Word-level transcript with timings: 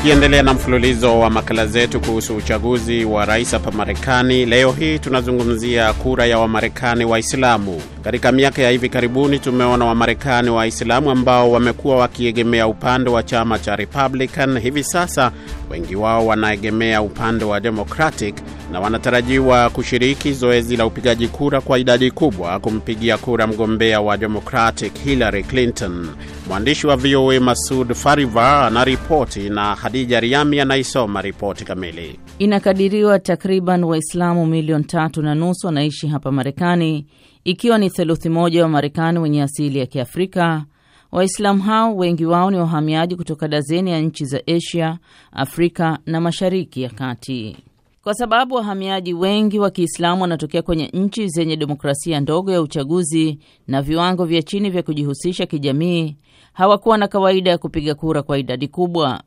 Tukiendelea 0.00 0.42
na 0.42 0.54
mfululizo 0.54 1.20
wa 1.20 1.30
makala 1.30 1.66
zetu 1.66 2.00
kuhusu 2.00 2.36
uchaguzi 2.36 3.04
wa 3.04 3.24
rais 3.24 3.50
hapa 3.50 3.70
Marekani, 3.70 4.46
leo 4.46 4.72
hii 4.72 4.98
tunazungumzia 4.98 5.92
kura 5.92 6.26
ya 6.26 6.38
Wamarekani 6.38 7.04
Waislamu. 7.04 7.82
Katika 8.04 8.32
miaka 8.32 8.62
ya 8.62 8.70
hivi 8.70 8.88
karibuni, 8.88 9.38
tumeona 9.38 9.84
Wamarekani 9.84 10.50
Waislamu 10.50 11.10
ambao 11.10 11.50
wamekuwa 11.52 11.96
wakiegemea 11.96 12.66
upande 12.66 13.10
wa 13.10 13.22
chama 13.22 13.58
cha 13.58 13.76
Republican. 13.76 14.58
Hivi 14.58 14.84
sasa 14.84 15.32
wengi 15.70 15.96
wao 15.96 16.26
wanaegemea 16.26 17.02
upande 17.02 17.44
wa 17.44 17.60
Democratic 17.60 18.34
na 18.72 18.80
wanatarajiwa 18.80 19.70
kushiriki 19.70 20.32
zoezi 20.32 20.76
la 20.76 20.86
upigaji 20.86 21.28
kura 21.28 21.60
kwa 21.60 21.78
idadi 21.78 22.10
kubwa 22.10 22.58
kumpigia 22.60 23.18
kura 23.18 23.46
mgombea 23.46 24.00
wa 24.00 24.16
Democratic 24.16 24.94
Hillary 25.04 25.42
Clinton. 25.44 26.08
Mwandishi 26.48 26.86
wa 26.86 26.96
VOA 26.96 27.40
Masud 27.40 27.94
Fariva 27.94 28.66
anaripoti 28.66 29.50
na 29.50 29.74
Hadija 29.90 30.20
Riami 30.20 30.60
anaisoma 30.60 31.22
ripoti 31.22 31.64
kamili. 31.64 32.18
Inakadiriwa 32.38 33.18
takriban 33.18 33.84
Waislamu 33.84 34.46
milioni 34.46 34.84
tatu 34.84 35.22
na 35.22 35.34
nusu 35.34 35.66
wanaishi 35.66 36.06
hapa 36.06 36.32
Marekani, 36.32 37.06
ikiwa 37.44 37.78
ni 37.78 37.90
theluthi 37.90 38.28
moja 38.28 38.62
wa 38.62 38.68
Marekani 38.68 39.18
wenye 39.18 39.42
asili 39.42 39.78
ya 39.78 39.86
Kiafrika. 39.86 40.64
Waislamu 41.12 41.62
hao 41.62 41.96
wengi 41.96 42.26
wao 42.26 42.50
ni 42.50 42.56
wahamiaji 42.56 43.16
kutoka 43.16 43.48
dazeni 43.48 43.90
ya 43.90 44.00
nchi 44.00 44.24
za 44.24 44.40
Asia, 44.46 44.98
Afrika 45.32 45.98
na 46.06 46.20
Mashariki 46.20 46.82
ya 46.82 46.90
Kati. 46.90 47.56
Kwa 48.02 48.14
sababu 48.14 48.54
wahamiaji 48.54 49.14
wengi 49.14 49.58
wa 49.58 49.70
Kiislamu 49.70 50.22
wanatokea 50.22 50.62
kwenye 50.62 50.86
nchi 50.86 51.28
zenye 51.28 51.56
demokrasia 51.56 52.20
ndogo 52.20 52.52
ya 52.52 52.62
uchaguzi 52.62 53.38
na 53.66 53.82
viwango 53.82 54.24
vya 54.24 54.42
chini 54.42 54.70
vya 54.70 54.82
kujihusisha 54.82 55.46
kijamii, 55.46 56.16
hawakuwa 56.52 56.98
na 56.98 57.08
kawaida 57.08 57.50
ya 57.50 57.58
kupiga 57.58 57.94
kura 57.94 58.22
kwa 58.22 58.38
idadi 58.38 58.68
kubwa. 58.68 59.22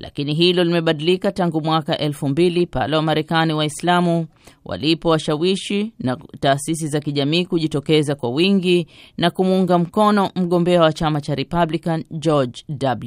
Lakini 0.00 0.34
hilo 0.34 0.64
limebadilika 0.64 1.32
tangu 1.32 1.60
mwaka 1.60 1.98
elfu 1.98 2.28
mbili 2.28 2.66
pale 2.66 2.96
Wamarekani 2.96 3.52
Waislamu 3.52 4.26
walipowashawishi 4.64 5.92
na 5.98 6.16
taasisi 6.40 6.88
za 6.88 7.00
kijamii 7.00 7.44
kujitokeza 7.44 8.14
kwa 8.14 8.30
wingi 8.30 8.86
na 9.16 9.30
kumuunga 9.30 9.78
mkono 9.78 10.30
mgombea 10.36 10.80
wa 10.80 10.92
chama 10.92 11.20
cha 11.20 11.34
Republican 11.34 12.04
George 12.10 12.64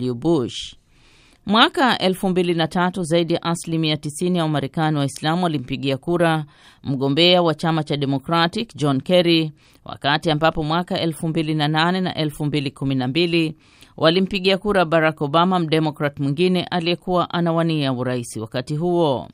W. 0.07 0.13
Bush. 0.13 0.75
Mwaka 1.45 1.95
2003 1.97 3.03
zaidi 3.03 3.33
ya 3.33 3.43
asilimia 3.43 3.95
90 3.95 4.35
ya 4.37 4.43
Wamarekani 4.43 4.97
Waislamu 4.97 5.43
walimpigia 5.43 5.97
kura 5.97 6.45
mgombea 6.83 7.41
wa 7.41 7.53
chama 7.55 7.83
cha 7.83 7.97
Democratic 7.97 8.75
John 8.75 9.01
Kerry, 9.01 9.51
wakati 9.85 10.31
ambapo 10.31 10.63
mwaka 10.63 11.05
2008 11.05 12.01
na 12.01 12.13
2012 12.13 13.53
walimpigia 13.97 14.57
kura 14.57 14.85
Barack 14.85 15.21
Obama, 15.21 15.59
mdemokrat 15.59 16.19
mwingine 16.19 16.63
aliyekuwa 16.63 17.29
anawania 17.29 17.93
urais 17.93 18.37
wakati 18.37 18.75
huo. 18.75 19.27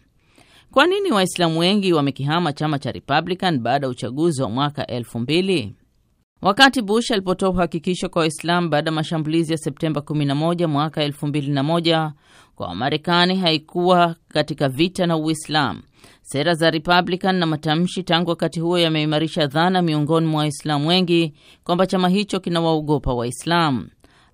Kwa 0.72 0.88
nini 0.88 1.12
Waislamu 1.12 1.60
wengi 1.60 1.94
wamekihama 1.94 2.54
chama 2.54 2.80
cha 2.80 2.92
Republican 2.92 3.60
baada 3.60 3.86
ya 3.88 3.92
uchaguzi 3.92 4.42
wa 4.42 4.50
mwaka 4.50 4.84
2000? 4.84 5.70
Wakati 6.42 6.82
Bush 6.82 7.12
alipotoa 7.12 7.50
uhakikisho 7.50 8.10
kwa 8.10 8.20
Waislamu 8.20 8.70
baada 8.70 8.90
ya 8.90 8.96
mashambulizi 8.96 9.52
ya 9.52 9.58
Septemba 9.58 10.02
11 10.02 10.68
mwaka 10.68 11.08
2001 11.08 12.12
kwa 12.56 12.68
Wamarekani 12.68 13.36
haikuwa 13.36 14.16
katika 14.28 14.70
vita 14.70 15.08
na 15.08 15.18
Uislamu. 15.18 15.82
Sera 16.22 16.54
za 16.54 16.72
Republican 16.72 17.36
na 17.36 17.46
matamshi 17.46 18.04
tangu 18.04 18.30
wakati 18.30 18.60
huo 18.60 18.80
yameimarisha 18.80 19.48
dhana 19.48 19.82
miongoni 19.82 20.28
mwa 20.28 20.40
Waislamu 20.40 20.88
wengi 20.88 21.34
kwamba 21.64 21.88
chama 21.88 22.10
hicho 22.10 22.40
kinawaogopa 22.40 23.14
Waislamu. 23.14 23.88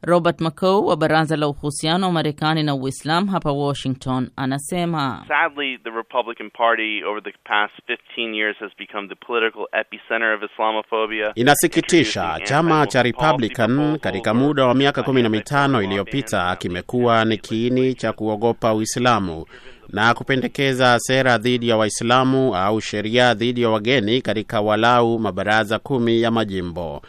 Robert 0.06 0.42
McCaw 0.42 0.86
wa 0.86 0.96
Baraza 0.98 1.36
la 1.38 1.48
Uhusiano 1.48 2.06
wa 2.08 2.12
Marekani 2.12 2.64
na 2.64 2.76
Uislamu 2.76 3.32
hapa 3.32 3.52
Washington 3.52 4.30
anasema 4.36 5.26
Sadly, 5.28 5.78
the 5.78 5.90
Republican 5.90 6.50
Party 6.50 7.04
over 7.04 7.24
the 7.24 7.34
past 7.44 7.74
15 8.18 8.36
years 8.36 8.58
has 8.60 8.72
become 8.78 9.08
the 9.08 9.16
political 9.16 9.66
epicenter 9.74 10.34
of 10.36 10.42
Islamophobia. 10.52 11.32
Inasikitisha, 11.36 12.40
chama 12.44 12.88
cha 12.88 13.04
Republican 13.04 14.00
katika 14.00 14.34
muda 14.34 14.66
wa 14.66 14.74
miaka 14.74 15.04
kumi 15.04 15.22
na 15.24 15.30
mitano 15.30 15.82
iliyopita 15.82 16.56
kimekuwa 16.56 17.26
ni 17.26 17.38
kiini 17.38 17.94
cha 17.94 18.14
kuogopa 18.14 18.74
Uislamu 18.74 19.46
na 19.90 20.14
kupendekeza 20.14 21.00
sera 21.00 21.38
dhidi 21.38 21.70
ya 21.70 21.78
Waislamu 21.78 22.56
au 22.56 22.82
sheria 22.82 23.34
dhidi 23.34 23.62
ya 23.62 23.70
wageni 23.70 24.22
katika 24.22 24.62
walau 24.62 25.20
mabaraza 25.20 25.80
kumi 25.80 26.22
ya 26.22 26.32
majimbo. 26.32 27.02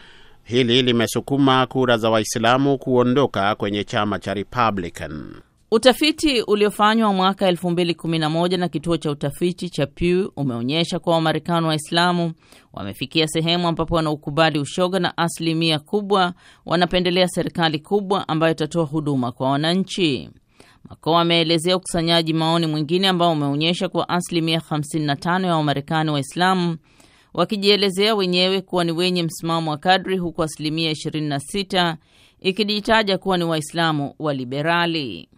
Hili 0.46 0.82
limesukuma 0.82 1.66
kura 1.66 1.96
za 1.96 2.10
Waislamu 2.10 2.78
kuondoka 2.78 3.54
kwenye 3.54 3.84
chama 3.84 4.18
cha 4.18 4.34
Republican. 4.34 5.34
Utafiti 5.70 6.42
uliofanywa 6.42 7.12
mwaka 7.12 7.50
2011 7.50 8.56
na 8.58 8.68
kituo 8.68 8.96
cha 8.96 9.10
utafiti 9.10 9.70
cha 9.70 9.86
Pew 9.86 10.28
umeonyesha 10.36 10.98
kuwa 10.98 11.14
Wamarekani 11.14 11.66
Waislamu 11.66 12.32
wamefikia 12.72 13.26
sehemu 13.28 13.68
ambapo 13.68 13.94
wanaukubali 13.94 14.58
ushoga 14.58 14.98
na 14.98 15.16
asilimia 15.18 15.78
kubwa 15.78 16.34
wanapendelea 16.66 17.28
serikali 17.28 17.78
kubwa 17.78 18.28
ambayo 18.28 18.52
itatoa 18.52 18.84
huduma 18.84 19.32
kwa 19.32 19.50
wananchi. 19.50 20.30
Makoa 20.88 21.20
ameelezea 21.20 21.76
ukusanyaji 21.76 22.32
maoni 22.32 22.66
mwingine 22.66 23.08
ambao 23.08 23.32
umeonyesha 23.32 23.88
kuwa 23.88 24.08
asilimia 24.08 24.58
55 24.58 25.46
ya 25.46 25.56
Wamarekani 25.56 26.10
Waislamu 26.10 26.76
wakijielezea 27.34 28.14
wenyewe 28.14 28.60
kuwa 28.60 28.84
ni 28.84 28.92
wenye 28.92 29.22
msimamo 29.22 29.70
wa 29.70 29.76
kadri 29.78 30.18
huku 30.18 30.42
asilimia 30.42 30.92
26 30.92 31.96
ikijitaja 32.40 33.18
kuwa 33.18 33.38
ni 33.38 33.44
Waislamu 33.44 34.14
wa 34.18 34.34
liberali. 34.34 35.28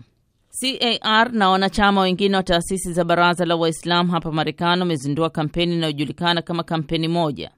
CAR 0.60 1.32
na 1.32 1.48
wanachama 1.50 2.00
wengine 2.00 2.36
wa 2.36 2.42
taasisi 2.42 2.92
za 2.92 3.04
Baraza 3.04 3.44
la 3.44 3.56
Waislamu 3.56 4.12
hapa 4.12 4.32
Marekani 4.32 4.80
wamezindua 4.80 5.30
kampeni 5.30 5.74
inayojulikana 5.74 6.42
kama 6.42 6.62
kampeni 6.62 7.08
moja. 7.08 7.50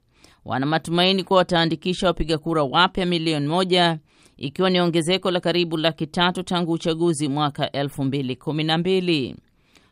Wana 0.45 0.65
matumaini 0.65 1.23
kuwa 1.23 1.37
wataandikisha 1.37 2.07
wapiga 2.07 2.37
kura 2.37 2.63
wapya 2.63 3.05
milioni 3.05 3.47
moja 3.47 3.99
ikiwa 4.37 4.69
ni 4.69 4.79
ongezeko 4.81 5.31
la 5.31 5.39
karibu 5.39 5.77
laki 5.77 6.07
tatu 6.07 6.43
tangu 6.43 6.71
uchaguzi 6.71 7.27
mwaka 7.27 7.65
2012. 7.67 9.35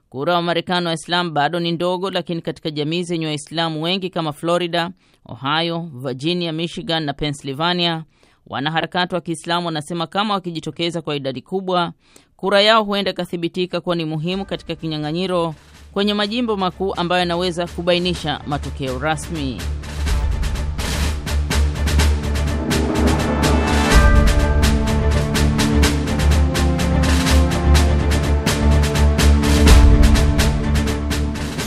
Kura 0.09 0.33
wa 0.33 0.41
Marekani 0.41 0.87
Waislamu 0.87 1.31
bado 1.31 1.59
ni 1.59 1.71
ndogo, 1.71 2.09
lakini 2.11 2.41
katika 2.41 2.71
jamii 2.71 3.03
zenye 3.03 3.25
Waislamu 3.25 3.83
wengi 3.83 4.09
kama 4.09 4.33
Florida, 4.33 4.91
Ohio, 5.25 5.89
Virginia, 5.93 6.51
Michigan 6.51 7.03
na 7.03 7.13
Pennsylvania, 7.13 8.03
wanaharakati 8.47 9.15
wa 9.15 9.21
Kiislamu 9.21 9.65
wanasema 9.65 10.07
kama 10.07 10.33
wakijitokeza 10.33 11.01
kwa 11.01 11.15
idadi 11.15 11.41
kubwa, 11.41 11.93
kura 12.35 12.61
yao 12.61 12.83
huenda 12.83 13.11
ikathibitika 13.11 13.81
kuwa 13.81 13.95
ni 13.95 14.05
muhimu 14.05 14.45
katika 14.45 14.75
kinyang'anyiro 14.75 15.55
kwenye 15.91 16.13
majimbo 16.13 16.57
makuu 16.57 16.93
ambayo 16.95 17.19
yanaweza 17.19 17.67
kubainisha 17.67 18.41
matokeo 18.47 18.99
rasmi. 18.99 19.57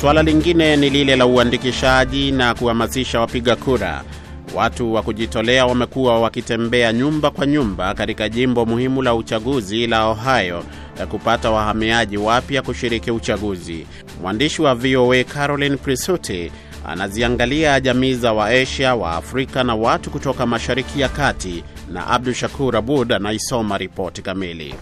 Suala 0.01 0.23
lingine 0.23 0.77
ni 0.77 0.91
lile 0.91 1.17
la 1.17 1.27
uandikishaji 1.27 2.33
na 2.33 2.55
kuhamasisha 2.55 3.21
wapiga 3.21 3.57
kura. 3.57 4.03
Watu 4.55 4.95
wa 4.95 5.03
kujitolea 5.03 5.67
wamekuwa 5.67 6.21
wakitembea 6.21 6.93
nyumba 6.93 7.31
kwa 7.31 7.47
nyumba 7.47 7.95
katika 7.95 8.29
jimbo 8.29 8.67
muhimu 8.67 9.03
la 9.03 9.15
uchaguzi 9.15 9.87
la 9.87 10.07
Ohio 10.07 10.65
ya 10.99 11.07
kupata 11.07 11.51
wahamiaji 11.51 12.17
wapya 12.17 12.63
kushiriki 12.63 13.11
uchaguzi. 13.11 13.87
Mwandishi 14.23 14.63
wa 14.63 14.75
VOA 14.75 15.25
Caroline 15.25 15.77
Prisuti 15.77 16.53
anaziangalia 16.87 17.81
jamii 17.81 18.15
za 18.15 18.33
Waasia, 18.33 18.95
wa 18.95 19.13
Afrika 19.17 19.65
na 19.65 19.75
watu 19.75 20.11
kutoka 20.11 20.47
Mashariki 20.47 21.01
ya 21.01 21.09
Kati, 21.09 21.65
na 21.93 22.07
Abdu 22.07 22.33
Shakur 22.35 22.77
Abud 22.77 23.13
anaisoma 23.13 23.79
ripoti 23.79 24.23
kamili. 24.23 24.75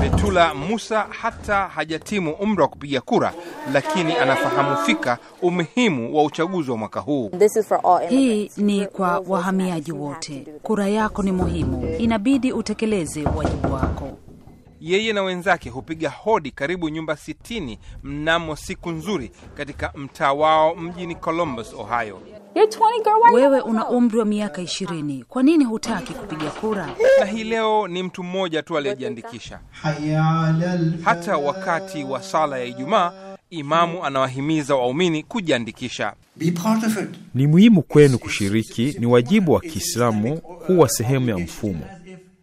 Betula 0.00 0.54
Musa 0.54 1.06
hata 1.10 1.68
hajatimu 1.68 2.32
umri 2.32 2.62
wa 2.62 2.68
kupiga 2.68 3.00
kura, 3.00 3.32
lakini 3.72 4.16
anafahamu 4.16 4.76
fika 4.76 5.18
umuhimu 5.42 6.16
wa 6.16 6.24
uchaguzi 6.24 6.70
wa 6.70 6.76
mwaka 6.76 7.00
huu. 7.00 7.30
Hii 8.08 8.50
ni 8.56 8.86
kwa 8.86 9.18
wahamiaji 9.28 9.92
wote. 9.92 10.46
Kura 10.62 10.88
yako 10.88 11.22
ni 11.22 11.32
muhimu, 11.32 11.88
inabidi 11.98 12.52
utekeleze 12.52 13.24
wajibu 13.36 13.72
wako. 13.74 14.18
Yeye 14.80 15.12
na 15.12 15.22
wenzake 15.22 15.70
hupiga 15.70 16.10
hodi 16.10 16.50
karibu 16.50 16.88
nyumba 16.88 17.16
sitini 17.16 17.78
mnamo 18.02 18.56
siku 18.56 18.90
nzuri 18.90 19.30
katika 19.54 19.92
mtaa 19.94 20.32
wao 20.32 20.74
mjini 20.74 21.14
Columbus, 21.14 21.74
Ohio. 21.74 22.20
Wewe 23.32 23.60
una 23.60 23.88
umri 23.88 24.18
wa 24.18 24.24
miaka 24.24 24.62
ishirini, 24.62 25.24
kwa 25.28 25.42
nini 25.42 25.64
hutaki 25.64 26.12
kupiga 26.12 26.50
kura? 26.50 26.88
Na 27.20 27.26
hii 27.26 27.44
leo 27.44 27.88
ni 27.88 28.02
mtu 28.02 28.22
mmoja 28.22 28.62
tu 28.62 28.78
aliyejiandikisha. 28.78 29.58
Hata 31.04 31.36
wakati 31.36 32.04
wa 32.04 32.22
sala 32.22 32.58
ya 32.58 32.64
Ijumaa, 32.64 33.12
imamu 33.50 34.04
anawahimiza 34.04 34.74
waumini 34.74 35.22
kujiandikisha. 35.22 36.12
Ni 37.34 37.46
muhimu 37.46 37.82
kwenu 37.82 38.18
kushiriki, 38.18 38.96
ni 38.98 39.06
wajibu 39.06 39.52
wa 39.52 39.60
Kiislamu 39.60 40.36
kuwa 40.40 40.88
sehemu 40.88 41.28
ya 41.28 41.38
mfumo. 41.38 41.84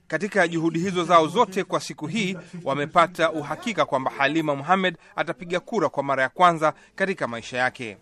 Katika 0.09 0.47
juhudi 0.47 0.79
hizo 0.79 1.03
zao 1.03 1.27
zote 1.27 1.63
kwa 1.63 1.79
siku 1.79 2.07
hii 2.07 2.37
wamepata 2.63 3.31
uhakika 3.31 3.85
kwamba 3.85 4.11
Halima 4.17 4.55
Muhamed 4.55 4.97
atapiga 5.15 5.59
kura 5.59 5.89
kwa 5.89 6.03
mara 6.03 6.23
ya 6.23 6.29
kwanza 6.29 6.73
katika 6.95 7.27
maisha 7.27 7.57
yake. 7.57 7.97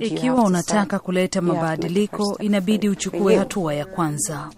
Ikiwa 0.00 0.42
unataka 0.44 0.98
kuleta 0.98 1.40
mabadiliko, 1.40 2.36
inabidi 2.40 2.88
uchukue 2.88 3.36
hatua 3.36 3.74
ya 3.74 3.84
kwanza. 3.86 4.50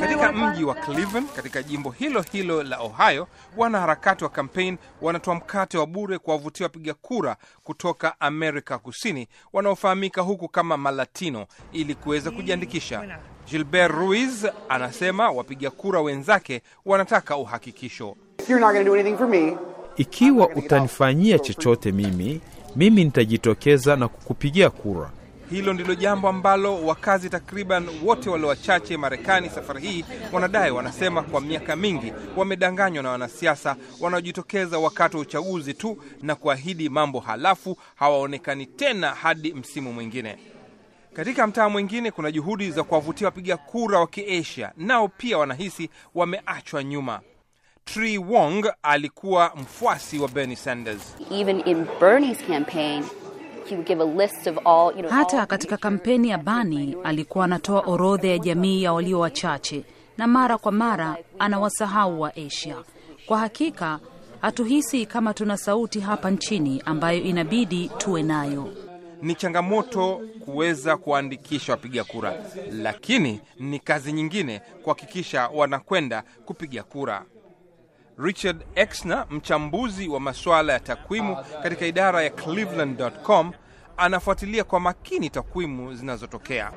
Katika 0.00 0.32
mji 0.32 0.64
wa 0.64 0.74
Cleveland 0.74 1.28
katika 1.36 1.62
jimbo 1.62 1.90
hilo 1.90 2.22
hilo 2.32 2.62
la 2.62 2.78
Ohio, 2.80 3.26
wanaharakati 3.56 4.24
wa 4.24 4.30
kampeni 4.30 4.78
wanatoa 5.02 5.34
mkate 5.34 5.78
wa 5.78 5.86
bure 5.86 6.18
kwa 6.18 6.34
wavutia 6.34 6.66
wapiga 6.66 6.94
kura 6.94 7.36
kutoka 7.64 8.20
Amerika 8.20 8.78
Kusini 8.78 9.28
wanaofahamika 9.52 10.22
huku 10.22 10.48
kama 10.48 10.76
Malatino 10.76 11.46
ili 11.72 11.94
kuweza 11.94 12.30
kujiandikisha. 12.30 13.18
Gilbert 13.50 13.92
Ruiz 13.94 14.46
anasema 14.68 15.30
wapiga 15.30 15.70
kura 15.70 16.00
wenzake 16.00 16.62
wanataka 16.86 17.36
uhakikisho. 17.36 18.16
Ikiwa 19.96 20.48
utanifanyia 20.48 21.38
chochote 21.38 21.92
mimi, 21.92 22.40
mimi 22.76 23.04
nitajitokeza 23.04 23.96
na 23.96 24.08
kukupigia 24.08 24.70
kura. 24.70 25.10
Hilo 25.50 25.72
ndilo 25.72 25.94
jambo 25.94 26.28
ambalo 26.28 26.84
wakazi 26.86 27.30
takriban 27.30 27.88
wote 28.04 28.30
walio 28.30 28.48
wachache 28.48 28.96
Marekani 28.96 29.50
safari 29.50 29.80
hii 29.80 30.04
wanadai. 30.32 30.70
Wanasema 30.70 31.22
kwa 31.22 31.40
miaka 31.40 31.76
mingi 31.76 32.12
wamedanganywa 32.36 33.02
na 33.02 33.10
wanasiasa 33.10 33.76
wanaojitokeza 34.00 34.78
wakati 34.78 35.16
wa 35.16 35.22
uchaguzi 35.22 35.74
tu 35.74 35.98
na 36.22 36.34
kuahidi 36.34 36.88
mambo 36.88 37.20
halafu 37.20 37.76
hawaonekani 37.94 38.66
tena 38.66 39.10
hadi 39.10 39.52
msimu 39.54 39.92
mwingine. 39.92 40.36
Katika 41.18 41.46
mtaa 41.46 41.68
mwingine 41.68 42.10
kuna 42.10 42.30
juhudi 42.32 42.70
za 42.70 42.82
kuwavutia 42.82 43.26
wapiga 43.26 43.56
kura 43.56 43.98
wa 44.00 44.06
Kiasia, 44.06 44.72
nao 44.76 45.08
pia 45.08 45.38
wanahisi 45.38 45.90
wameachwa 46.14 46.84
nyuma. 46.84 47.20
Tree 47.84 48.18
Wong 48.18 48.64
alikuwa 48.82 49.52
mfuasi 49.56 50.18
wa 50.18 50.28
Bernie 50.28 50.56
Sanders. 50.56 51.16
Even 51.30 51.62
in 51.66 51.86
Bernie's 52.00 52.38
campaign, 52.46 53.02
he 53.68 53.74
would 53.74 53.86
give 53.88 54.02
a 54.02 54.06
list 54.06 54.46
of 54.46 54.56
all, 54.66 54.92
you 54.96 55.02
know, 55.02 55.10
Hata 55.10 55.46
katika 55.46 55.76
kampeni 55.76 56.28
ya 56.28 56.38
Bani 56.38 56.96
alikuwa 57.04 57.44
anatoa 57.44 57.80
orodha 57.80 58.28
ya 58.28 58.38
jamii 58.38 58.82
ya 58.82 58.92
walio 58.92 59.20
wachache, 59.20 59.84
na 60.18 60.26
mara 60.26 60.58
kwa 60.58 60.72
mara 60.72 61.16
anawasahau 61.38 62.20
wa 62.20 62.36
Asia. 62.36 62.76
Kwa 63.26 63.38
hakika 63.38 63.98
hatuhisi 64.40 65.06
kama 65.06 65.34
tuna 65.34 65.56
sauti 65.56 66.00
hapa 66.00 66.30
nchini 66.30 66.82
ambayo 66.86 67.20
inabidi 67.22 67.90
tuwe 67.98 68.22
nayo. 68.22 68.87
Ni 69.22 69.34
changamoto 69.34 70.20
kuweza 70.44 70.96
kuwaandikisha 70.96 71.72
wapiga 71.72 72.04
kura, 72.04 72.34
lakini 72.72 73.40
ni 73.58 73.78
kazi 73.78 74.12
nyingine 74.12 74.60
kuhakikisha 74.82 75.48
wanakwenda 75.48 76.22
kupiga 76.44 76.82
kura. 76.82 77.24
Richard 78.18 78.64
Exner, 78.74 79.26
mchambuzi 79.30 80.08
wa 80.08 80.20
masuala 80.20 80.72
ya 80.72 80.80
takwimu 80.80 81.36
katika 81.62 81.86
idara 81.86 82.22
ya 82.22 82.30
Cleveland.com, 82.30 83.52
anafuatilia 83.96 84.64
kwa 84.64 84.80
makini 84.80 85.30
takwimu 85.30 85.94
zinazotokea. 85.94 86.72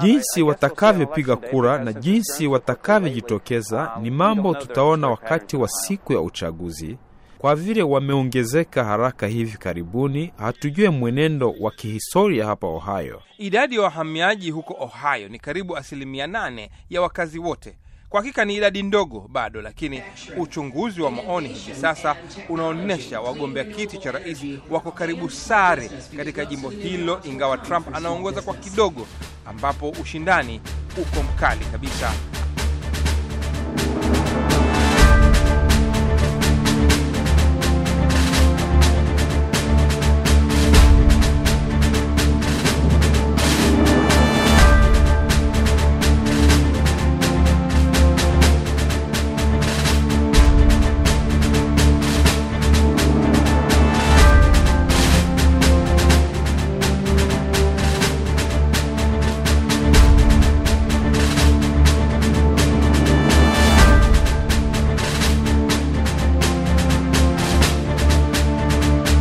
Jinsi 0.00 0.42
watakavyopiga 0.42 1.36
kura 1.36 1.78
na 1.84 1.92
jinsi 1.92 2.46
watakavyojitokeza 2.46 3.90
ni 4.00 4.10
mambo 4.10 4.54
tutaona 4.54 5.08
wakati 5.08 5.56
wa 5.56 5.68
siku 5.68 6.12
ya 6.12 6.20
uchaguzi. 6.20 6.98
Kwa 7.42 7.54
vile 7.56 7.82
wameongezeka 7.82 8.84
haraka 8.84 9.26
hivi 9.26 9.58
karibuni, 9.58 10.32
hatujue 10.38 10.90
mwenendo 10.90 11.54
wa 11.60 11.70
kihistoria 11.70 12.46
hapa 12.46 12.66
Ohio. 12.66 13.22
Idadi 13.38 13.74
ya 13.76 13.82
wahamiaji 13.82 14.50
huko 14.50 14.76
Ohio 14.80 15.28
ni 15.28 15.38
karibu 15.38 15.76
asilimia 15.76 16.26
nane 16.26 16.70
ya 16.90 17.02
wakazi 17.02 17.38
wote. 17.38 17.76
Kwa 18.08 18.20
hakika 18.20 18.44
ni 18.44 18.56
idadi 18.56 18.82
ndogo 18.82 19.28
bado, 19.32 19.62
lakini 19.62 20.02
uchunguzi 20.38 21.02
wa 21.02 21.10
maoni 21.10 21.48
hivi 21.48 21.74
sasa 21.80 22.16
unaonyesha 22.48 23.20
wagombea 23.20 23.64
kiti 23.64 23.98
cha 23.98 24.12
rais 24.12 24.44
wako 24.70 24.90
karibu 24.92 25.30
sare 25.30 25.90
katika 26.16 26.44
jimbo 26.44 26.70
hilo, 26.70 27.20
ingawa 27.24 27.58
Trump 27.58 27.96
anaongoza 27.96 28.42
kwa 28.42 28.54
kidogo, 28.54 29.06
ambapo 29.46 29.88
ushindani 29.90 30.60
uko 31.02 31.22
mkali 31.22 31.64
kabisa. 31.64 32.12